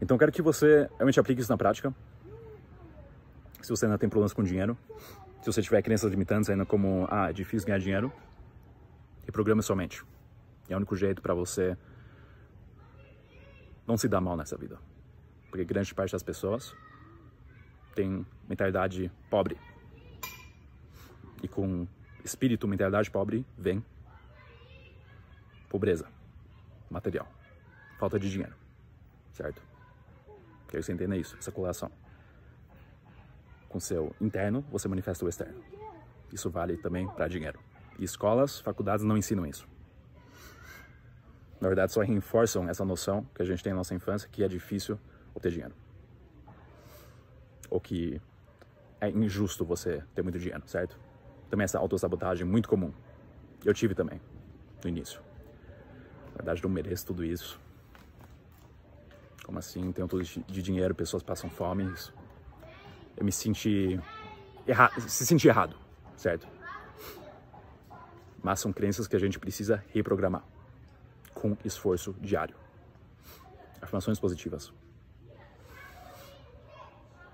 Então 0.00 0.16
quero 0.16 0.30
que 0.30 0.42
você 0.42 0.88
realmente 0.96 1.18
aplique 1.18 1.40
isso 1.40 1.50
na 1.50 1.56
prática. 1.56 1.94
Se 3.60 3.70
você 3.70 3.86
ainda 3.86 3.98
tem 3.98 4.08
problemas 4.08 4.32
com 4.32 4.42
dinheiro, 4.42 4.78
se 5.42 5.46
você 5.46 5.60
tiver 5.60 5.82
crenças 5.82 6.10
limitantes 6.10 6.48
ainda 6.48 6.64
como, 6.64 7.06
ah, 7.10 7.30
é 7.30 7.32
difícil 7.32 7.66
ganhar 7.66 7.78
dinheiro, 7.78 8.12
reprograme 9.26 9.62
sua 9.62 9.76
mente. 9.76 10.04
É 10.68 10.74
o 10.74 10.76
único 10.76 10.96
jeito 10.96 11.20
para 11.20 11.34
você 11.34 11.76
não 13.86 13.96
se 13.96 14.08
dar 14.08 14.20
mal 14.20 14.36
nessa 14.36 14.56
vida. 14.56 14.78
Porque 15.50 15.64
grande 15.64 15.94
parte 15.94 16.12
das 16.12 16.22
pessoas 16.22 16.74
tem 17.94 18.24
mentalidade 18.48 19.10
pobre. 19.28 19.58
E 21.42 21.48
com 21.48 21.86
espírito, 22.24 22.68
mentalidade 22.68 23.10
pobre, 23.10 23.44
vem 23.56 23.84
pobreza 25.68 26.08
material, 26.90 27.30
falta 27.98 28.18
de 28.18 28.30
dinheiro, 28.30 28.54
certo? 29.32 29.62
Quero 30.68 30.80
que 30.80 30.82
você 30.82 30.92
entenda 30.92 31.16
isso, 31.16 31.36
essa 31.38 31.50
correlação. 31.50 31.90
Com 33.68 33.80
seu 33.80 34.14
interno, 34.20 34.64
você 34.70 34.86
manifesta 34.88 35.24
o 35.24 35.28
externo. 35.28 35.62
Isso 36.32 36.48
vale 36.50 36.76
também 36.76 37.08
para 37.08 37.26
dinheiro. 37.26 37.58
E 37.98 38.04
escolas, 38.04 38.60
faculdades 38.60 39.04
não 39.04 39.16
ensinam 39.16 39.44
isso 39.44 39.66
na 41.60 41.68
verdade, 41.68 41.92
só 41.92 42.00
reforçam 42.02 42.68
essa 42.68 42.84
noção 42.84 43.26
que 43.34 43.42
a 43.42 43.44
gente 43.44 43.62
tem 43.62 43.72
na 43.72 43.78
nossa 43.78 43.94
infância 43.94 44.28
que 44.30 44.44
é 44.44 44.48
difícil 44.48 44.98
obter 45.34 45.50
dinheiro. 45.50 45.74
Ou 47.68 47.80
que 47.80 48.20
é 49.00 49.10
injusto 49.10 49.64
você 49.64 50.02
ter 50.14 50.22
muito 50.22 50.38
dinheiro, 50.38 50.62
certo? 50.66 50.98
Também 51.50 51.64
essa 51.64 51.78
autossabotagem 51.78 52.46
muito 52.46 52.68
comum. 52.68 52.92
Eu 53.64 53.74
tive 53.74 53.94
também, 53.94 54.20
no 54.82 54.88
início. 54.88 55.20
Na 56.30 56.36
verdade, 56.36 56.62
não 56.62 56.70
mereço 56.70 57.06
tudo 57.06 57.24
isso. 57.24 57.60
Como 59.48 59.58
assim? 59.58 59.90
Tenho 59.92 60.06
tudo 60.06 60.22
de 60.22 60.60
dinheiro, 60.60 60.94
pessoas 60.94 61.22
passam 61.22 61.48
fome. 61.48 61.90
Eu 63.16 63.24
me 63.24 63.32
senti 63.32 63.98
erra 64.66 64.90
se 65.00 65.24
sentir 65.24 65.48
errado, 65.48 65.74
certo? 66.18 66.46
Mas 68.42 68.60
são 68.60 68.74
crenças 68.74 69.06
que 69.08 69.16
a 69.16 69.18
gente 69.18 69.38
precisa 69.38 69.82
reprogramar 69.88 70.44
com 71.32 71.56
esforço 71.64 72.12
diário. 72.20 72.54
Afirmações 73.80 74.20
positivas. 74.20 74.70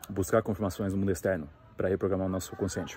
Buscar 0.08 0.40
confirmações 0.40 0.92
no 0.92 1.00
mundo 1.00 1.10
externo 1.10 1.50
para 1.76 1.88
reprogramar 1.88 2.28
o 2.28 2.30
nosso 2.30 2.54
consciente. 2.54 2.96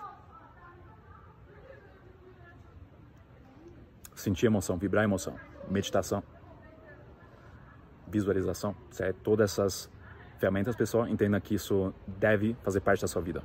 Sentir 4.13 4.45
emoção, 4.45 4.77
vibrar 4.77 5.03
emoção, 5.03 5.35
meditação, 5.67 6.23
visualização, 8.07 8.75
certo? 8.91 9.17
Todas 9.21 9.51
essas 9.51 9.89
ferramentas, 10.39 10.75
pessoal, 10.75 11.07
entenda 11.07 11.39
que 11.39 11.55
isso 11.55 11.93
deve 12.07 12.55
fazer 12.63 12.79
parte 12.79 13.01
da 13.01 13.07
sua 13.07 13.21
vida. 13.21 13.43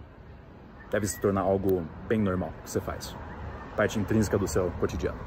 Deve 0.91 1.07
se 1.07 1.21
tornar 1.21 1.43
algo 1.43 1.87
bem 2.07 2.21
normal 2.21 2.53
que 2.63 2.71
você 2.71 2.81
faz. 2.81 3.17
Parte 3.77 3.99
intrínseca 3.99 4.39
do 4.39 4.47
seu 4.47 4.71
cotidiano. 4.73 5.19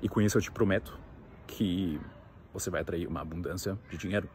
E 0.00 0.08
com 0.08 0.20
isso 0.20 0.38
eu 0.38 0.42
te 0.42 0.52
prometo 0.52 0.98
que 1.46 2.00
você 2.52 2.70
vai 2.70 2.82
atrair 2.82 3.06
uma 3.06 3.20
abundância 3.20 3.78
de 3.90 3.96
dinheiro. 3.96 4.28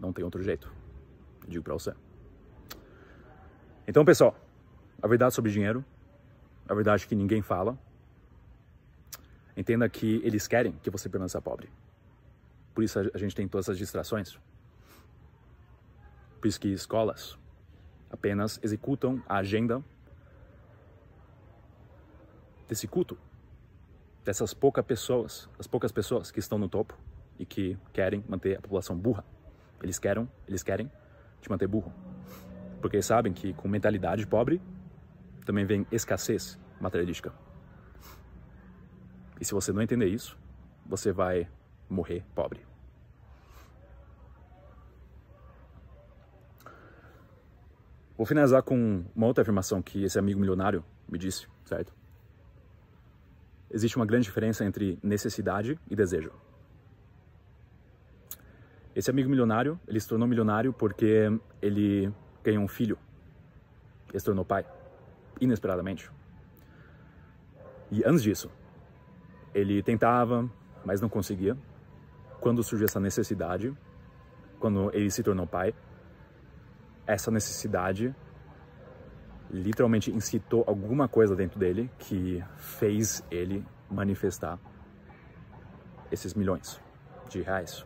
Não 0.00 0.12
tem 0.12 0.24
outro 0.24 0.42
jeito. 0.42 0.72
Eu 1.44 1.50
digo 1.50 1.64
para 1.64 1.74
você. 1.74 1.92
Então, 3.86 4.04
pessoal, 4.04 4.34
a 5.02 5.06
verdade 5.06 5.34
sobre 5.34 5.50
dinheiro, 5.50 5.84
a 6.70 6.74
verdade 6.74 7.04
que 7.08 7.16
ninguém 7.16 7.42
fala, 7.42 7.76
entenda 9.56 9.88
que 9.88 10.20
eles 10.22 10.46
querem 10.46 10.72
que 10.80 10.88
você 10.88 11.08
permaneça 11.08 11.42
pobre. 11.42 11.68
Por 12.72 12.84
isso 12.84 12.96
a 13.12 13.18
gente 13.18 13.34
tem 13.34 13.48
todas 13.48 13.66
essas 13.66 13.76
distrações. 13.76 14.38
Por 16.40 16.46
isso 16.46 16.60
que 16.60 16.68
escolas 16.68 17.36
apenas 18.08 18.60
executam 18.62 19.20
a 19.28 19.38
agenda 19.38 19.82
desse 22.68 22.86
culto, 22.86 23.18
dessas 24.24 24.54
poucas 24.54 24.84
pessoas, 24.84 25.48
as 25.58 25.66
poucas 25.66 25.90
pessoas 25.90 26.30
que 26.30 26.38
estão 26.38 26.56
no 26.56 26.68
topo 26.68 26.96
e 27.36 27.44
que 27.44 27.76
querem 27.92 28.24
manter 28.28 28.58
a 28.58 28.60
população 28.60 28.96
burra. 28.96 29.24
Eles 29.82 29.98
querem, 29.98 30.30
eles 30.46 30.62
querem 30.62 30.88
te 31.40 31.50
manter 31.50 31.66
burro. 31.66 31.92
Porque 32.80 33.02
sabem 33.02 33.32
que 33.32 33.52
com 33.54 33.66
mentalidade 33.66 34.24
pobre 34.24 34.62
também 35.50 35.64
vem 35.64 35.84
escassez 35.90 36.56
materialística. 36.80 37.32
E 39.40 39.44
se 39.44 39.52
você 39.52 39.72
não 39.72 39.82
entender 39.82 40.06
isso, 40.06 40.38
você 40.86 41.10
vai 41.10 41.48
morrer 41.88 42.24
pobre. 42.36 42.60
Vou 48.16 48.24
finalizar 48.24 48.62
com 48.62 49.04
uma 49.12 49.26
outra 49.26 49.42
afirmação 49.42 49.82
que 49.82 50.04
esse 50.04 50.16
amigo 50.20 50.38
milionário 50.38 50.84
me 51.08 51.18
disse, 51.18 51.48
certo? 51.64 51.92
Existe 53.68 53.96
uma 53.96 54.06
grande 54.06 54.26
diferença 54.26 54.64
entre 54.64 55.00
necessidade 55.02 55.76
e 55.90 55.96
desejo. 55.96 56.30
Esse 58.94 59.10
amigo 59.10 59.28
milionário, 59.28 59.80
ele 59.88 59.98
se 59.98 60.06
tornou 60.06 60.28
milionário 60.28 60.72
porque 60.72 61.28
ele 61.60 62.12
ganhou 62.44 62.62
um 62.62 62.68
filho. 62.68 62.96
Ele 64.10 64.18
se 64.18 64.24
tornou 64.24 64.44
pai, 64.44 64.64
inesperadamente. 65.40 66.10
E 67.90 68.04
antes 68.04 68.22
disso, 68.22 68.50
ele 69.54 69.82
tentava, 69.82 70.48
mas 70.84 71.00
não 71.00 71.08
conseguia. 71.08 71.56
Quando 72.40 72.62
surgiu 72.62 72.86
essa 72.86 73.00
necessidade, 73.00 73.74
quando 74.58 74.90
ele 74.94 75.10
se 75.10 75.22
tornou 75.22 75.46
pai, 75.46 75.74
essa 77.06 77.30
necessidade 77.30 78.14
literalmente 79.50 80.12
incitou 80.12 80.62
alguma 80.66 81.08
coisa 81.08 81.34
dentro 81.34 81.58
dele 81.58 81.90
que 81.98 82.42
fez 82.56 83.24
ele 83.30 83.66
manifestar 83.90 84.58
esses 86.12 86.34
milhões 86.34 86.80
de 87.28 87.42
reais. 87.42 87.84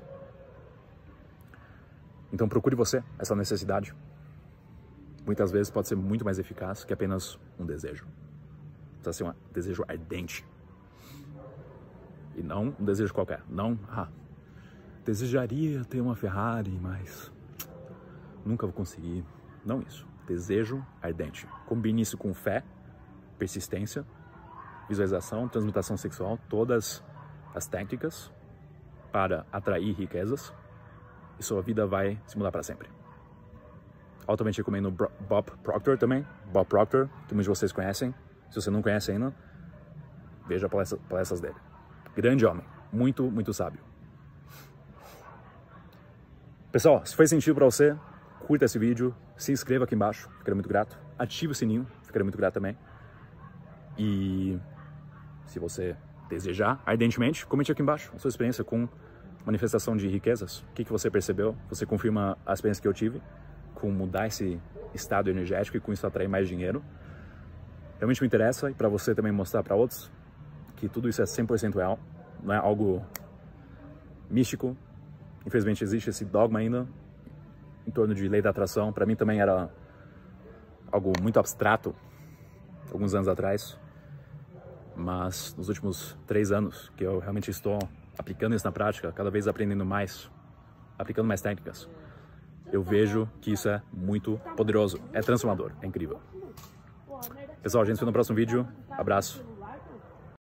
Então 2.33 2.49
procure 2.49 2.77
você 2.77 3.03
essa 3.19 3.35
necessidade. 3.35 3.95
Muitas 5.24 5.50
vezes 5.50 5.70
pode 5.70 5.88
ser 5.88 5.96
muito 5.96 6.24
mais 6.24 6.38
eficaz 6.38 6.84
que 6.84 6.92
apenas 6.92 7.38
um 7.58 7.64
desejo. 7.64 8.06
Precisa 9.00 9.12
ser 9.12 9.24
um 9.24 9.34
desejo 9.52 9.84
ardente. 9.88 10.44
E 12.37 12.42
não 12.42 12.74
um 12.78 12.84
desejo 12.84 13.14
qualquer. 13.14 13.42
Não, 13.48 13.78
ah, 13.88 14.08
desejaria 15.04 15.84
ter 15.84 16.00
uma 16.00 16.14
Ferrari, 16.14 16.78
mas 16.80 17.32
nunca 18.44 18.66
vou 18.66 18.74
conseguir. 18.74 19.24
Não 19.64 19.80
isso. 19.80 20.06
Desejo 20.26 20.84
ardente. 21.00 21.46
Combine 21.66 22.02
isso 22.02 22.18
com 22.18 22.34
fé, 22.34 22.62
persistência, 23.38 24.04
visualização, 24.88 25.48
transmutação 25.48 25.96
sexual, 25.96 26.38
todas 26.48 27.02
as 27.54 27.66
técnicas 27.66 28.30
para 29.12 29.46
atrair 29.52 29.92
riquezas 29.94 30.52
e 31.38 31.42
sua 31.42 31.62
vida 31.62 31.87
vai 31.87 32.20
se 32.26 32.37
mudar 32.37 32.50
para 32.50 32.62
sempre. 32.62 32.88
Altamente 34.26 34.58
recomendo 34.58 34.90
Bob 34.90 35.50
Proctor 35.62 35.98
também. 35.98 36.26
Bob 36.52 36.66
Proctor, 36.66 37.08
que 37.28 37.34
muitos 37.34 37.44
de 37.52 37.58
vocês 37.58 37.72
conhecem. 37.72 38.14
Se 38.50 38.60
você 38.60 38.70
não 38.70 38.80
conhece 38.80 39.10
ainda, 39.10 39.34
veja 40.46 40.68
palestras, 40.68 41.00
palestras 41.08 41.40
dele. 41.40 41.56
Grande 42.16 42.46
homem, 42.46 42.64
muito, 42.92 43.24
muito 43.30 43.52
sábio. 43.52 43.80
Pessoal, 46.70 47.04
se 47.04 47.14
fez 47.14 47.30
sentido 47.30 47.54
para 47.54 47.64
você, 47.64 47.96
curta 48.46 48.64
esse 48.64 48.78
vídeo, 48.78 49.14
se 49.37 49.52
inscreva 49.52 49.84
aqui 49.84 49.94
embaixo, 49.94 50.28
ficaria 50.38 50.54
muito 50.54 50.68
grato. 50.68 50.98
Ative 51.18 51.52
o 51.52 51.54
sininho, 51.54 51.87
ficaria 52.02 52.24
muito 52.24 52.38
grato 52.38 52.54
também. 52.54 52.76
E 53.98 54.58
se 55.46 55.58
você 55.58 55.96
desejar 56.28 56.82
ardentemente, 56.87 57.46
comente 57.46 57.70
aqui 57.70 57.82
embaixo 57.82 58.12
a 58.14 58.18
sua 58.18 58.28
experiência 58.28 58.64
com 58.64 58.88
manifestação 59.44 59.96
de 59.96 60.08
riquezas. 60.08 60.60
O 60.60 60.72
que, 60.74 60.84
que 60.84 60.90
você 60.90 61.10
percebeu? 61.10 61.56
Você 61.68 61.84
confirma 61.84 62.38
a 62.46 62.52
experiência 62.54 62.80
que 62.80 62.88
eu 62.88 62.94
tive 62.94 63.20
com 63.74 63.90
mudar 63.90 64.26
esse 64.26 64.60
estado 64.94 65.30
energético 65.30 65.76
e 65.76 65.80
com 65.80 65.92
isso 65.92 66.06
atrair 66.06 66.28
mais 66.28 66.48
dinheiro. 66.48 66.82
Realmente 67.98 68.20
me 68.20 68.26
interessa 68.26 68.70
e 68.70 68.74
para 68.74 68.88
você 68.88 69.14
também 69.14 69.32
mostrar 69.32 69.62
para 69.62 69.74
outros 69.74 70.10
que 70.76 70.88
tudo 70.88 71.08
isso 71.08 71.22
é 71.22 71.24
100% 71.24 71.74
real, 71.74 71.98
não 72.42 72.54
é 72.54 72.58
algo 72.58 73.04
místico. 74.30 74.76
Infelizmente 75.46 75.84
existe 75.84 76.10
esse 76.10 76.24
dogma 76.24 76.58
ainda 76.58 76.87
em 77.87 77.90
torno 77.90 78.14
de 78.14 78.28
lei 78.28 78.42
da 78.42 78.50
atração. 78.50 78.92
Para 78.92 79.06
mim 79.06 79.14
também 79.14 79.40
era 79.40 79.70
algo 80.90 81.12
muito 81.20 81.38
abstrato 81.38 81.94
alguns 82.92 83.14
anos 83.14 83.28
atrás, 83.28 83.78
mas 84.94 85.54
nos 85.56 85.68
últimos 85.68 86.16
três 86.26 86.52
anos 86.52 86.92
que 86.96 87.04
eu 87.04 87.18
realmente 87.18 87.50
estou 87.50 87.78
aplicando 88.16 88.54
isso 88.54 88.64
na 88.64 88.72
prática, 88.72 89.10
cada 89.12 89.30
vez 89.30 89.48
aprendendo 89.48 89.84
mais, 89.84 90.30
aplicando 90.98 91.26
mais 91.26 91.40
técnicas, 91.40 91.88
eu 92.74 92.82
vejo 92.82 93.28
que 93.40 93.52
isso 93.52 93.68
é 93.68 93.80
muito 93.92 94.40
poderoso, 94.56 94.98
é 95.12 95.20
transformador, 95.20 95.70
é 95.80 95.87
incrível. 95.87 96.18
Pessoal, 97.62 97.84
a 97.84 97.87
gente 97.87 97.96
se 97.96 98.00
vê 98.00 98.06
no 98.06 98.12
próximo 98.12 98.37
vídeo. 98.37 98.66
Abraço. 98.90 99.54